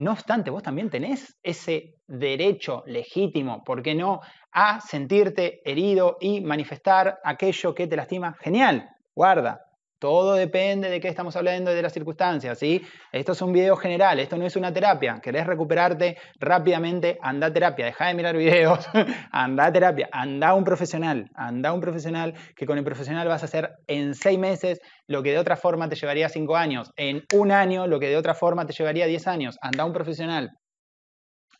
No 0.00 0.12
obstante, 0.12 0.50
vos 0.50 0.62
también 0.62 0.88
tenés 0.88 1.36
ese 1.42 1.96
derecho 2.06 2.84
legítimo, 2.86 3.64
¿por 3.64 3.82
qué 3.82 3.96
no?, 3.96 4.20
a 4.52 4.80
sentirte 4.80 5.60
herido 5.68 6.16
y 6.20 6.40
manifestar 6.40 7.18
aquello 7.24 7.74
que 7.74 7.88
te 7.88 7.96
lastima. 7.96 8.36
Genial, 8.40 8.88
guarda, 9.14 9.67
todo 9.98 10.34
depende 10.34 10.90
de 10.90 11.00
qué 11.00 11.08
estamos 11.08 11.34
hablando 11.36 11.72
y 11.72 11.74
de 11.74 11.82
las 11.82 11.92
circunstancias, 11.92 12.58
¿sí? 12.58 12.82
Esto 13.10 13.32
es 13.32 13.42
un 13.42 13.52
video 13.52 13.76
general, 13.76 14.20
esto 14.20 14.36
no 14.36 14.46
es 14.46 14.54
una 14.56 14.72
terapia. 14.72 15.20
¿Querés 15.20 15.46
recuperarte 15.46 16.16
rápidamente? 16.38 17.18
Anda 17.20 17.48
a 17.48 17.52
terapia, 17.52 17.86
deja 17.86 18.06
de 18.06 18.14
mirar 18.14 18.36
videos, 18.36 18.88
anda 19.32 19.66
a 19.66 19.72
terapia, 19.72 20.08
anda 20.12 20.54
un 20.54 20.64
profesional, 20.64 21.30
anda 21.34 21.72
un 21.72 21.80
profesional 21.80 22.34
que 22.54 22.66
con 22.66 22.78
el 22.78 22.84
profesional 22.84 23.26
vas 23.26 23.42
a 23.42 23.46
hacer 23.46 23.70
en 23.86 24.14
seis 24.14 24.38
meses 24.38 24.80
lo 25.06 25.22
que 25.22 25.32
de 25.32 25.38
otra 25.38 25.56
forma 25.56 25.88
te 25.88 25.96
llevaría 25.96 26.28
cinco 26.28 26.56
años, 26.56 26.92
en 26.96 27.24
un 27.34 27.50
año 27.50 27.86
lo 27.86 27.98
que 27.98 28.08
de 28.08 28.16
otra 28.16 28.34
forma 28.34 28.66
te 28.66 28.72
llevaría 28.72 29.06
diez 29.06 29.26
años. 29.26 29.58
Anda 29.60 29.84
un 29.84 29.92
profesional. 29.92 30.50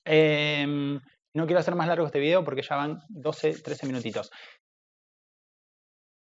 Em, 0.05 1.01
no 1.35 1.47
quiero 1.47 1.61
hacer 1.61 1.75
más 1.75 1.89
largo 1.89 2.07
este 2.07 2.21
video 2.21 2.45
porque 2.45 2.63
ya 2.63 2.77
van 2.77 3.01
12, 3.09 3.63
13 3.63 3.87
minutitos. 3.87 4.31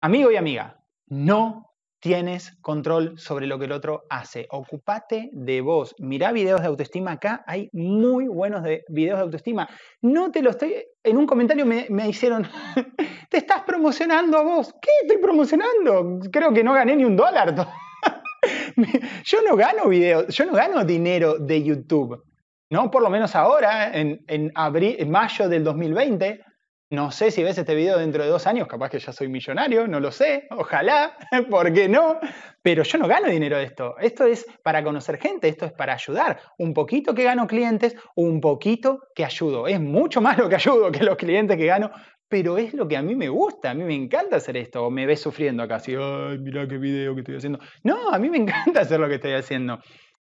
Amigo 0.01 0.31
y 0.31 0.35
amiga, 0.35 0.79
no 1.07 1.72
tienes 2.03 2.57
control 2.59 3.17
sobre 3.17 3.47
lo 3.47 3.57
que 3.57 3.63
el 3.63 3.71
otro 3.71 4.03
hace. 4.09 4.45
Ocupate 4.49 5.29
de 5.31 5.61
vos. 5.61 5.95
Mirá 5.99 6.33
videos 6.33 6.59
de 6.59 6.67
autoestima 6.67 7.13
acá, 7.13 7.45
hay 7.47 7.69
muy 7.71 8.27
buenos 8.27 8.61
de 8.61 8.83
videos 8.89 9.19
de 9.19 9.23
autoestima. 9.23 9.69
No 10.01 10.29
te 10.29 10.41
lo 10.41 10.49
estoy, 10.49 10.75
en 11.01 11.15
un 11.15 11.25
comentario 11.25 11.65
me, 11.65 11.87
me 11.89 12.09
hicieron, 12.09 12.45
te 13.29 13.37
estás 13.37 13.61
promocionando 13.61 14.37
a 14.37 14.43
vos. 14.43 14.75
¿Qué 14.81 14.89
estoy 15.03 15.21
promocionando? 15.21 16.19
Creo 16.29 16.53
que 16.53 16.61
no 16.61 16.73
gané 16.73 16.97
ni 16.97 17.05
un 17.05 17.15
dólar. 17.15 17.55
yo 19.23 19.37
no 19.47 19.55
gano 19.55 19.87
videos, 19.87 20.27
yo 20.35 20.45
no 20.45 20.51
gano 20.51 20.83
dinero 20.83 21.37
de 21.39 21.63
YouTube. 21.63 22.21
¿no? 22.69 22.91
Por 22.91 23.01
lo 23.01 23.09
menos 23.09 23.33
ahora, 23.33 23.97
en, 23.97 24.25
en, 24.27 24.51
abril, 24.55 24.97
en 24.99 25.09
mayo 25.09 25.47
del 25.47 25.63
2020, 25.63 26.41
no 26.89 27.11
sé 27.11 27.31
si 27.31 27.41
ves 27.41 27.57
este 27.57 27.73
video 27.73 27.97
dentro 27.97 28.23
de 28.23 28.29
dos 28.29 28.45
años, 28.45 28.67
capaz 28.67 28.89
que 28.89 28.99
ya 28.99 29.11
soy 29.11 29.27
millonario, 29.27 29.87
no 29.87 29.99
lo 29.99 30.11
sé, 30.11 30.47
ojalá, 30.51 31.17
¿por 31.49 31.73
qué 31.73 31.89
no? 31.89 32.19
Pero 32.61 32.83
yo 32.83 32.97
no 32.99 33.07
gano 33.07 33.29
dinero 33.29 33.57
de 33.57 33.63
esto. 33.63 33.97
Esto 33.97 34.25
es 34.25 34.45
para 34.63 34.83
conocer 34.83 35.17
gente, 35.19 35.47
esto 35.47 35.65
es 35.65 35.73
para 35.73 35.93
ayudar. 35.93 36.39
Un 36.57 36.73
poquito 36.73 37.15
que 37.15 37.23
gano 37.23 37.47
clientes, 37.47 37.95
un 38.15 38.39
poquito 38.39 38.99
que 39.15 39.25
ayudo. 39.25 39.67
Es 39.67 39.81
mucho 39.81 40.21
más 40.21 40.37
lo 40.37 40.47
que 40.47 40.55
ayudo 40.55 40.91
que 40.91 41.03
los 41.03 41.17
clientes 41.17 41.57
que 41.57 41.65
gano, 41.65 41.91
pero 42.29 42.57
es 42.57 42.73
lo 42.73 42.87
que 42.87 42.95
a 42.95 43.01
mí 43.01 43.15
me 43.15 43.27
gusta, 43.27 43.71
a 43.71 43.73
mí 43.73 43.83
me 43.83 43.95
encanta 43.95 44.37
hacer 44.37 44.55
esto. 44.57 44.85
O 44.85 44.91
me 44.91 45.05
ves 45.05 45.21
sufriendo 45.21 45.63
acá, 45.63 45.75
así, 45.75 45.95
ay, 45.95 46.37
mira 46.37 46.67
qué 46.67 46.77
video 46.77 47.15
que 47.15 47.21
estoy 47.21 47.37
haciendo. 47.37 47.59
No, 47.83 48.09
a 48.09 48.19
mí 48.19 48.29
me 48.29 48.37
encanta 48.43 48.81
hacer 48.81 48.99
lo 48.99 49.09
que 49.09 49.15
estoy 49.15 49.33
haciendo. 49.33 49.79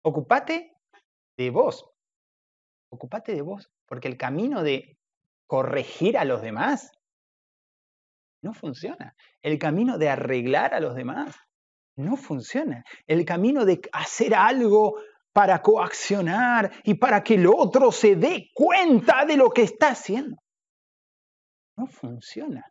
Ocupate 0.03 0.73
de 1.37 1.49
vos. 1.49 1.89
Ocupate 2.91 3.33
de 3.33 3.41
vos, 3.41 3.71
porque 3.87 4.07
el 4.07 4.17
camino 4.17 4.61
de 4.61 4.98
corregir 5.49 6.15
a 6.15 6.25
los 6.25 6.43
demás. 6.43 6.91
No 8.43 8.53
funciona. 8.53 9.15
El 9.41 9.57
camino 9.57 9.97
de 9.97 10.07
arreglar 10.07 10.75
a 10.75 10.79
los 10.79 10.95
demás 10.95 11.35
no 11.97 12.15
funciona. 12.15 12.83
El 13.07 13.25
camino 13.25 13.65
de 13.65 13.81
hacer 13.91 14.35
algo 14.35 15.01
para 15.33 15.61
coaccionar 15.63 16.71
y 16.83 16.93
para 16.93 17.23
que 17.23 17.33
el 17.33 17.47
otro 17.47 17.91
se 17.91 18.15
dé 18.15 18.51
cuenta 18.53 19.25
de 19.25 19.37
lo 19.37 19.49
que 19.49 19.63
está 19.63 19.89
haciendo. 19.89 20.37
No 21.75 21.87
funciona. 21.87 22.63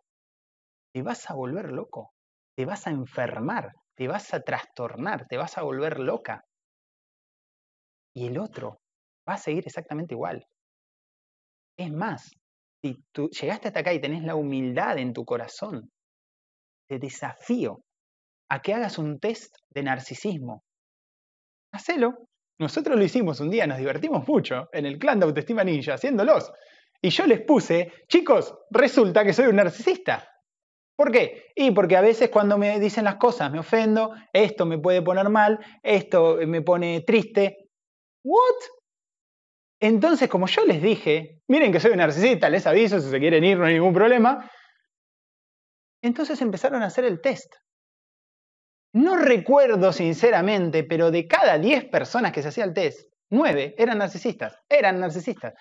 Te 0.92 1.02
vas 1.02 1.28
a 1.28 1.34
volver 1.34 1.72
loco, 1.72 2.12
te 2.54 2.64
vas 2.64 2.86
a 2.86 2.90
enfermar, 2.90 3.72
te 3.96 4.06
vas 4.06 4.32
a 4.32 4.40
trastornar, 4.40 5.26
te 5.26 5.36
vas 5.36 5.58
a 5.58 5.62
volver 5.62 5.98
loca. 5.98 6.44
Y 8.14 8.28
el 8.28 8.38
otro 8.38 8.80
va 9.28 9.34
a 9.34 9.38
seguir 9.38 9.64
exactamente 9.66 10.14
igual. 10.14 10.46
Es 11.76 11.92
más, 11.92 12.30
si 12.82 12.96
tú 13.12 13.28
llegaste 13.28 13.68
hasta 13.68 13.80
acá 13.80 13.92
y 13.92 14.00
tenés 14.00 14.22
la 14.22 14.34
humildad 14.34 14.98
en 14.98 15.12
tu 15.12 15.24
corazón, 15.24 15.90
te 16.88 16.98
desafío 16.98 17.82
a 18.50 18.62
que 18.62 18.74
hagas 18.74 18.98
un 18.98 19.18
test 19.18 19.54
de 19.70 19.82
narcisismo. 19.82 20.62
Hacelo. 21.72 22.28
Nosotros 22.60 22.96
lo 22.96 23.04
hicimos 23.04 23.38
un 23.40 23.50
día, 23.50 23.68
nos 23.68 23.78
divertimos 23.78 24.26
mucho 24.26 24.68
en 24.72 24.84
el 24.84 24.98
clan 24.98 25.20
de 25.20 25.26
Autoestima 25.26 25.62
Ninja 25.62 25.94
haciéndolos. 25.94 26.50
Y 27.00 27.10
yo 27.10 27.26
les 27.26 27.42
puse, 27.42 27.92
chicos, 28.08 28.52
resulta 28.70 29.24
que 29.24 29.32
soy 29.32 29.46
un 29.46 29.56
narcisista. 29.56 30.28
¿Por 30.96 31.12
qué? 31.12 31.52
Y 31.54 31.70
porque 31.70 31.96
a 31.96 32.00
veces 32.00 32.30
cuando 32.30 32.58
me 32.58 32.80
dicen 32.80 33.04
las 33.04 33.14
cosas 33.16 33.52
me 33.52 33.60
ofendo, 33.60 34.12
esto 34.32 34.66
me 34.66 34.78
puede 34.78 35.02
poner 35.02 35.28
mal, 35.28 35.60
esto 35.84 36.38
me 36.44 36.62
pone 36.62 37.02
triste. 37.02 37.68
¿What? 38.24 38.56
Entonces, 39.80 40.28
como 40.28 40.46
yo 40.46 40.64
les 40.64 40.82
dije, 40.82 41.42
miren 41.46 41.72
que 41.72 41.80
soy 41.80 41.92
un 41.92 41.98
narcisista, 41.98 42.50
les 42.50 42.66
aviso 42.66 43.00
si 43.00 43.10
se 43.10 43.20
quieren 43.20 43.44
ir, 43.44 43.58
no 43.58 43.66
hay 43.66 43.74
ningún 43.74 43.94
problema. 43.94 44.50
Entonces 46.02 46.40
empezaron 46.42 46.82
a 46.82 46.86
hacer 46.86 47.04
el 47.04 47.20
test. 47.20 47.54
No 48.92 49.16
recuerdo 49.16 49.92
sinceramente, 49.92 50.82
pero 50.82 51.10
de 51.10 51.26
cada 51.26 51.58
10 51.58 51.86
personas 51.86 52.32
que 52.32 52.42
se 52.42 52.48
hacía 52.48 52.64
el 52.64 52.72
test, 52.72 53.12
9 53.30 53.74
eran 53.78 53.98
narcisistas, 53.98 54.58
eran 54.68 54.98
narcisistas. 54.98 55.54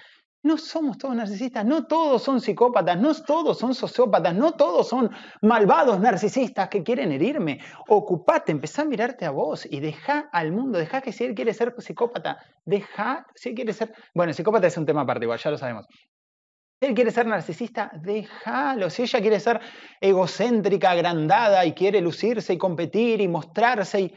No 0.48 0.58
somos 0.58 0.98
todos 0.98 1.14
narcisistas, 1.14 1.66
no 1.66 1.88
todos 1.88 2.24
son 2.24 2.40
psicópatas, 2.40 2.98
no 2.98 3.14
todos 3.14 3.60
son 3.60 3.76
sociópatas, 3.76 4.34
no 4.34 4.54
todos 4.54 4.88
son 4.88 5.12
malvados 5.42 6.00
narcisistas 6.00 6.70
que 6.70 6.84
quieren 6.84 7.12
herirme. 7.12 7.60
Ocupate, 7.90 8.54
empezá 8.54 8.84
a 8.84 8.86
mirarte 8.86 9.26
a 9.26 9.32
vos 9.32 9.68
y 9.70 9.82
deja 9.82 10.30
al 10.32 10.54
mundo, 10.54 10.80
deja 10.80 11.02
que 11.02 11.12
si 11.12 11.26
él 11.26 11.36
quiere 11.36 11.54
ser 11.54 11.76
psicópata, 11.80 12.38
deja, 12.64 13.28
si 13.36 13.50
él 13.50 13.56
quiere 13.56 13.74
ser... 13.74 13.94
Bueno, 14.16 14.32
psicópata 14.32 14.68
es 14.68 14.78
un 14.78 14.86
tema 14.86 15.02
aparte, 15.02 15.26
igual, 15.26 15.38
ya 15.38 15.52
lo 15.52 15.58
sabemos. 15.58 15.86
Si 16.80 16.86
él 16.88 16.96
quiere 16.96 17.12
ser 17.12 17.26
narcisista, 17.28 17.92
déjalo. 18.02 18.90
Si 18.90 19.02
ella 19.02 19.20
quiere 19.20 19.42
ser 19.42 19.60
egocéntrica, 20.00 20.92
agrandada 20.92 21.66
y 21.66 21.74
quiere 21.74 22.00
lucirse 22.00 22.54
y 22.54 22.58
competir 22.58 23.20
y 23.20 23.28
mostrarse 23.28 24.00
y 24.00 24.16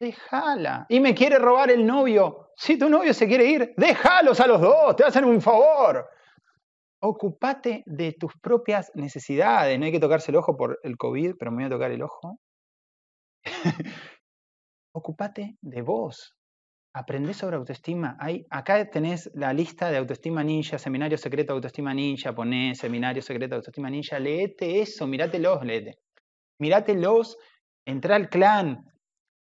déjala. 0.00 0.86
Y 0.88 1.00
me 1.00 1.14
quiere 1.14 1.38
robar 1.38 1.70
el 1.70 1.86
novio. 1.86 2.50
Si 2.56 2.78
tu 2.78 2.88
novio 2.88 3.14
se 3.14 3.26
quiere 3.26 3.44
ir, 3.44 3.74
déjalos 3.76 4.40
a 4.40 4.46
los 4.46 4.60
dos, 4.60 4.96
te 4.96 5.04
hacen 5.04 5.24
un 5.24 5.40
favor. 5.40 6.08
ocupate 7.00 7.84
de 7.86 8.12
tus 8.18 8.32
propias 8.40 8.90
necesidades. 8.94 9.78
No 9.78 9.84
hay 9.84 9.92
que 9.92 10.00
tocarse 10.00 10.32
el 10.32 10.36
ojo 10.36 10.56
por 10.56 10.80
el 10.82 10.96
COVID, 10.96 11.34
pero 11.38 11.50
me 11.52 11.58
voy 11.58 11.66
a 11.66 11.70
tocar 11.70 11.90
el 11.92 12.02
ojo. 12.02 12.38
ocupate 14.92 15.56
de 15.60 15.82
vos. 15.82 16.34
Aprendé 16.92 17.34
sobre 17.34 17.56
autoestima. 17.56 18.16
Hay, 18.18 18.46
acá 18.50 18.84
tenés 18.90 19.30
la 19.34 19.52
lista 19.52 19.90
de 19.90 19.98
autoestima 19.98 20.42
ninja, 20.42 20.78
seminario 20.78 21.16
secreto 21.16 21.52
autoestima 21.52 21.94
ninja, 21.94 22.34
ponés 22.34 22.78
seminario 22.78 23.22
secreto 23.22 23.54
autoestima 23.54 23.90
ninja, 23.90 24.18
leete 24.18 24.80
eso, 24.80 25.06
mirátelos, 25.06 25.64
leete. 25.64 25.98
Mirátelos, 26.58 27.36
entra 27.84 28.16
al 28.16 28.28
clan, 28.28 28.84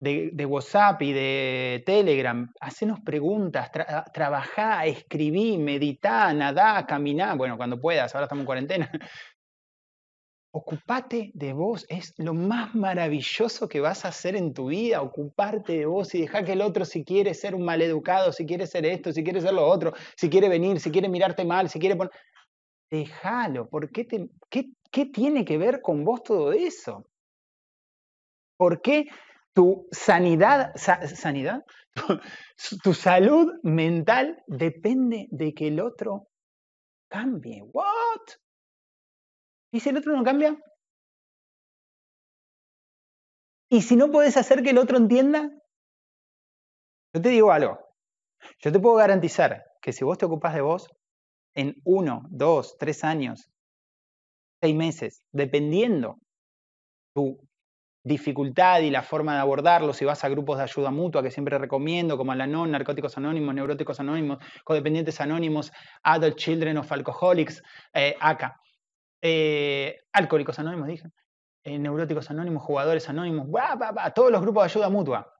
de, 0.01 0.45
WhatsApp 0.47 1.01
y 1.03 1.13
de 1.13 1.83
Telegram, 1.85 2.51
hacenos 2.59 2.99
preguntas, 3.01 3.71
trabajá, 4.11 4.85
escribí, 4.87 5.59
meditá, 5.59 6.33
nadá, 6.33 6.85
caminá, 6.87 7.35
bueno, 7.35 7.55
cuando 7.55 7.79
puedas, 7.79 8.13
ahora 8.15 8.25
estamos 8.25 8.41
en 8.41 8.45
cuarentena. 8.47 8.91
Ocupate 10.53 11.31
de 11.33 11.53
vos, 11.53 11.85
es 11.87 12.13
lo 12.17 12.33
más 12.33 12.75
maravilloso 12.75 13.69
que 13.69 13.79
vas 13.79 14.03
a 14.03 14.09
hacer 14.09 14.35
en 14.35 14.53
tu 14.53 14.67
vida, 14.67 15.01
ocuparte 15.01 15.77
de 15.77 15.85
vos 15.85 16.13
y 16.13 16.21
dejar 16.21 16.43
que 16.43 16.53
el 16.53 16.61
otro 16.61 16.83
si 16.83 17.05
quiere 17.05 17.33
ser 17.33 17.55
un 17.55 17.63
maleducado, 17.63 18.33
si 18.33 18.45
quiere 18.45 18.67
ser 18.67 18.85
esto, 18.85 19.13
si 19.13 19.23
quiere 19.23 19.39
ser 19.39 19.53
lo 19.53 19.65
otro, 19.65 19.93
si 20.17 20.29
quiere 20.29 20.49
venir, 20.49 20.79
si 20.81 20.91
quiere 20.91 21.07
mirarte 21.07 21.45
mal, 21.45 21.69
si 21.69 21.79
quiere 21.79 21.95
poner... 21.95 22.11
Déjalo, 22.89 23.69
¿por 23.69 23.89
qué, 23.91 24.05
qué, 24.49 24.65
qué 24.91 25.05
tiene 25.05 25.45
que 25.45 25.57
ver 25.57 25.79
con 25.79 26.03
vos 26.03 26.21
todo 26.23 26.51
eso? 26.51 27.05
¿Por 28.57 28.81
qué 28.81 29.07
tu 29.53 29.87
sanidad, 29.91 30.73
sanidad, 30.75 31.63
tu, 32.83 32.93
salud 32.93 33.53
mental 33.63 34.41
depende 34.47 35.27
de 35.31 35.53
que 35.53 35.67
el 35.67 35.79
otro 35.79 36.27
cambie. 37.09 37.61
¿What? 37.61 38.21
¿Y 39.73 39.79
si 39.79 39.89
el 39.89 39.97
otro 39.97 40.15
no 40.15 40.23
cambia? 40.23 40.57
¿Y 43.69 43.81
si 43.81 43.95
no 43.95 44.11
puedes 44.11 44.37
hacer 44.37 44.63
que 44.63 44.71
el 44.71 44.77
otro 44.77 44.97
entienda? 44.97 45.49
Yo 47.13 47.21
te 47.21 47.29
digo 47.29 47.51
algo. 47.51 47.79
Yo 48.59 48.71
te 48.71 48.79
puedo 48.79 48.95
garantizar 48.95 49.63
que 49.81 49.93
si 49.93 50.03
vos 50.03 50.17
te 50.17 50.25
ocupas 50.25 50.53
de 50.53 50.61
vos, 50.61 50.87
en 51.55 51.75
uno, 51.83 52.23
dos, 52.29 52.77
tres 52.77 53.03
años, 53.03 53.49
seis 54.61 54.75
meses, 54.75 55.21
dependiendo 55.31 56.17
tu 57.13 57.37
dificultad 58.03 58.79
y 58.79 58.89
la 58.89 59.03
forma 59.03 59.35
de 59.35 59.41
abordarlo, 59.41 59.93
si 59.93 60.05
vas 60.05 60.23
a 60.23 60.29
grupos 60.29 60.57
de 60.57 60.63
ayuda 60.63 60.91
mutua 60.91 61.21
que 61.21 61.31
siempre 61.31 61.57
recomiendo, 61.57 62.17
como 62.17 62.31
Alanon, 62.31 62.71
Narcóticos 62.71 63.17
Anónimos, 63.17 63.53
Neuróticos 63.53 63.99
Anónimos, 63.99 64.39
Codependientes 64.63 65.21
Anónimos, 65.21 65.71
Adult 66.03 66.35
Children 66.35 66.77
of 66.77 66.91
Alcoholics, 66.91 67.61
eh, 67.93 68.15
eh, 69.21 69.95
Alcohólicos 70.13 70.57
Anónimos, 70.57 70.87
dije, 70.87 71.09
eh, 71.63 71.77
Neuróticos 71.77 72.29
Anónimos, 72.31 72.63
Jugadores 72.63 73.07
Anónimos, 73.07 73.47
todos 74.15 74.31
los 74.31 74.41
grupos 74.41 74.63
de 74.63 74.65
ayuda 74.65 74.89
mutua. 74.89 75.33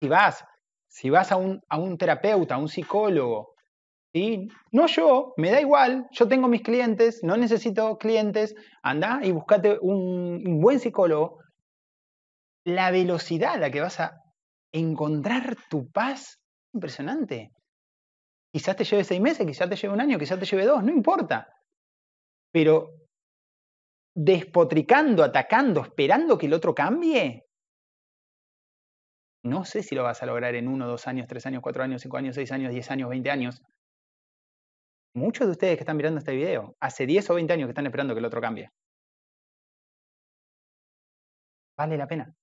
Si 0.00 0.08
vas, 0.08 0.44
si 0.86 1.08
vas 1.08 1.32
a 1.32 1.36
un, 1.36 1.62
a 1.68 1.78
un 1.78 1.96
terapeuta, 1.96 2.56
a 2.56 2.58
un 2.58 2.68
psicólogo, 2.68 3.54
¿sí? 4.12 4.48
no 4.70 4.86
yo, 4.86 5.32
me 5.38 5.50
da 5.50 5.62
igual, 5.62 6.08
yo 6.12 6.28
tengo 6.28 6.46
mis 6.46 6.60
clientes, 6.60 7.20
no 7.22 7.38
necesito 7.38 7.96
clientes, 7.96 8.54
anda 8.82 9.20
y 9.22 9.32
buscate 9.32 9.78
un, 9.80 10.42
un 10.46 10.60
buen 10.60 10.78
psicólogo 10.78 11.38
la 12.64 12.90
velocidad 12.90 13.54
a 13.54 13.58
la 13.58 13.70
que 13.70 13.80
vas 13.80 14.00
a 14.00 14.20
encontrar 14.72 15.56
tu 15.68 15.90
paz 15.90 16.40
impresionante. 16.72 17.50
Quizás 18.52 18.76
te 18.76 18.84
lleve 18.84 19.04
seis 19.04 19.20
meses, 19.20 19.46
quizás 19.46 19.68
te 19.68 19.76
lleve 19.76 19.94
un 19.94 20.00
año, 20.00 20.18
quizás 20.18 20.38
te 20.38 20.46
lleve 20.46 20.64
dos, 20.64 20.82
no 20.82 20.90
importa. 20.90 21.48
Pero 22.52 22.90
despotricando, 24.14 25.24
atacando, 25.24 25.82
esperando 25.82 26.38
que 26.38 26.46
el 26.46 26.54
otro 26.54 26.74
cambie, 26.74 27.44
no 29.44 29.64
sé 29.64 29.82
si 29.82 29.94
lo 29.94 30.04
vas 30.04 30.22
a 30.22 30.26
lograr 30.26 30.54
en 30.54 30.68
uno, 30.68 30.86
dos 30.86 31.06
años, 31.06 31.26
tres 31.26 31.44
años, 31.46 31.62
cuatro 31.62 31.82
años, 31.82 32.00
cinco 32.00 32.16
años, 32.16 32.34
seis 32.34 32.50
años, 32.50 32.72
diez 32.72 32.90
años, 32.90 33.10
veinte 33.10 33.30
años. 33.30 33.60
Muchos 35.14 35.46
de 35.46 35.52
ustedes 35.52 35.76
que 35.76 35.82
están 35.82 35.96
mirando 35.96 36.18
este 36.18 36.34
video, 36.34 36.74
hace 36.80 37.06
diez 37.06 37.28
o 37.28 37.34
veinte 37.34 37.52
años 37.52 37.66
que 37.66 37.72
están 37.72 37.86
esperando 37.86 38.14
que 38.14 38.20
el 38.20 38.24
otro 38.24 38.40
cambie. 38.40 38.70
Vale 41.76 41.96
la 41.98 42.06
pena. 42.06 42.34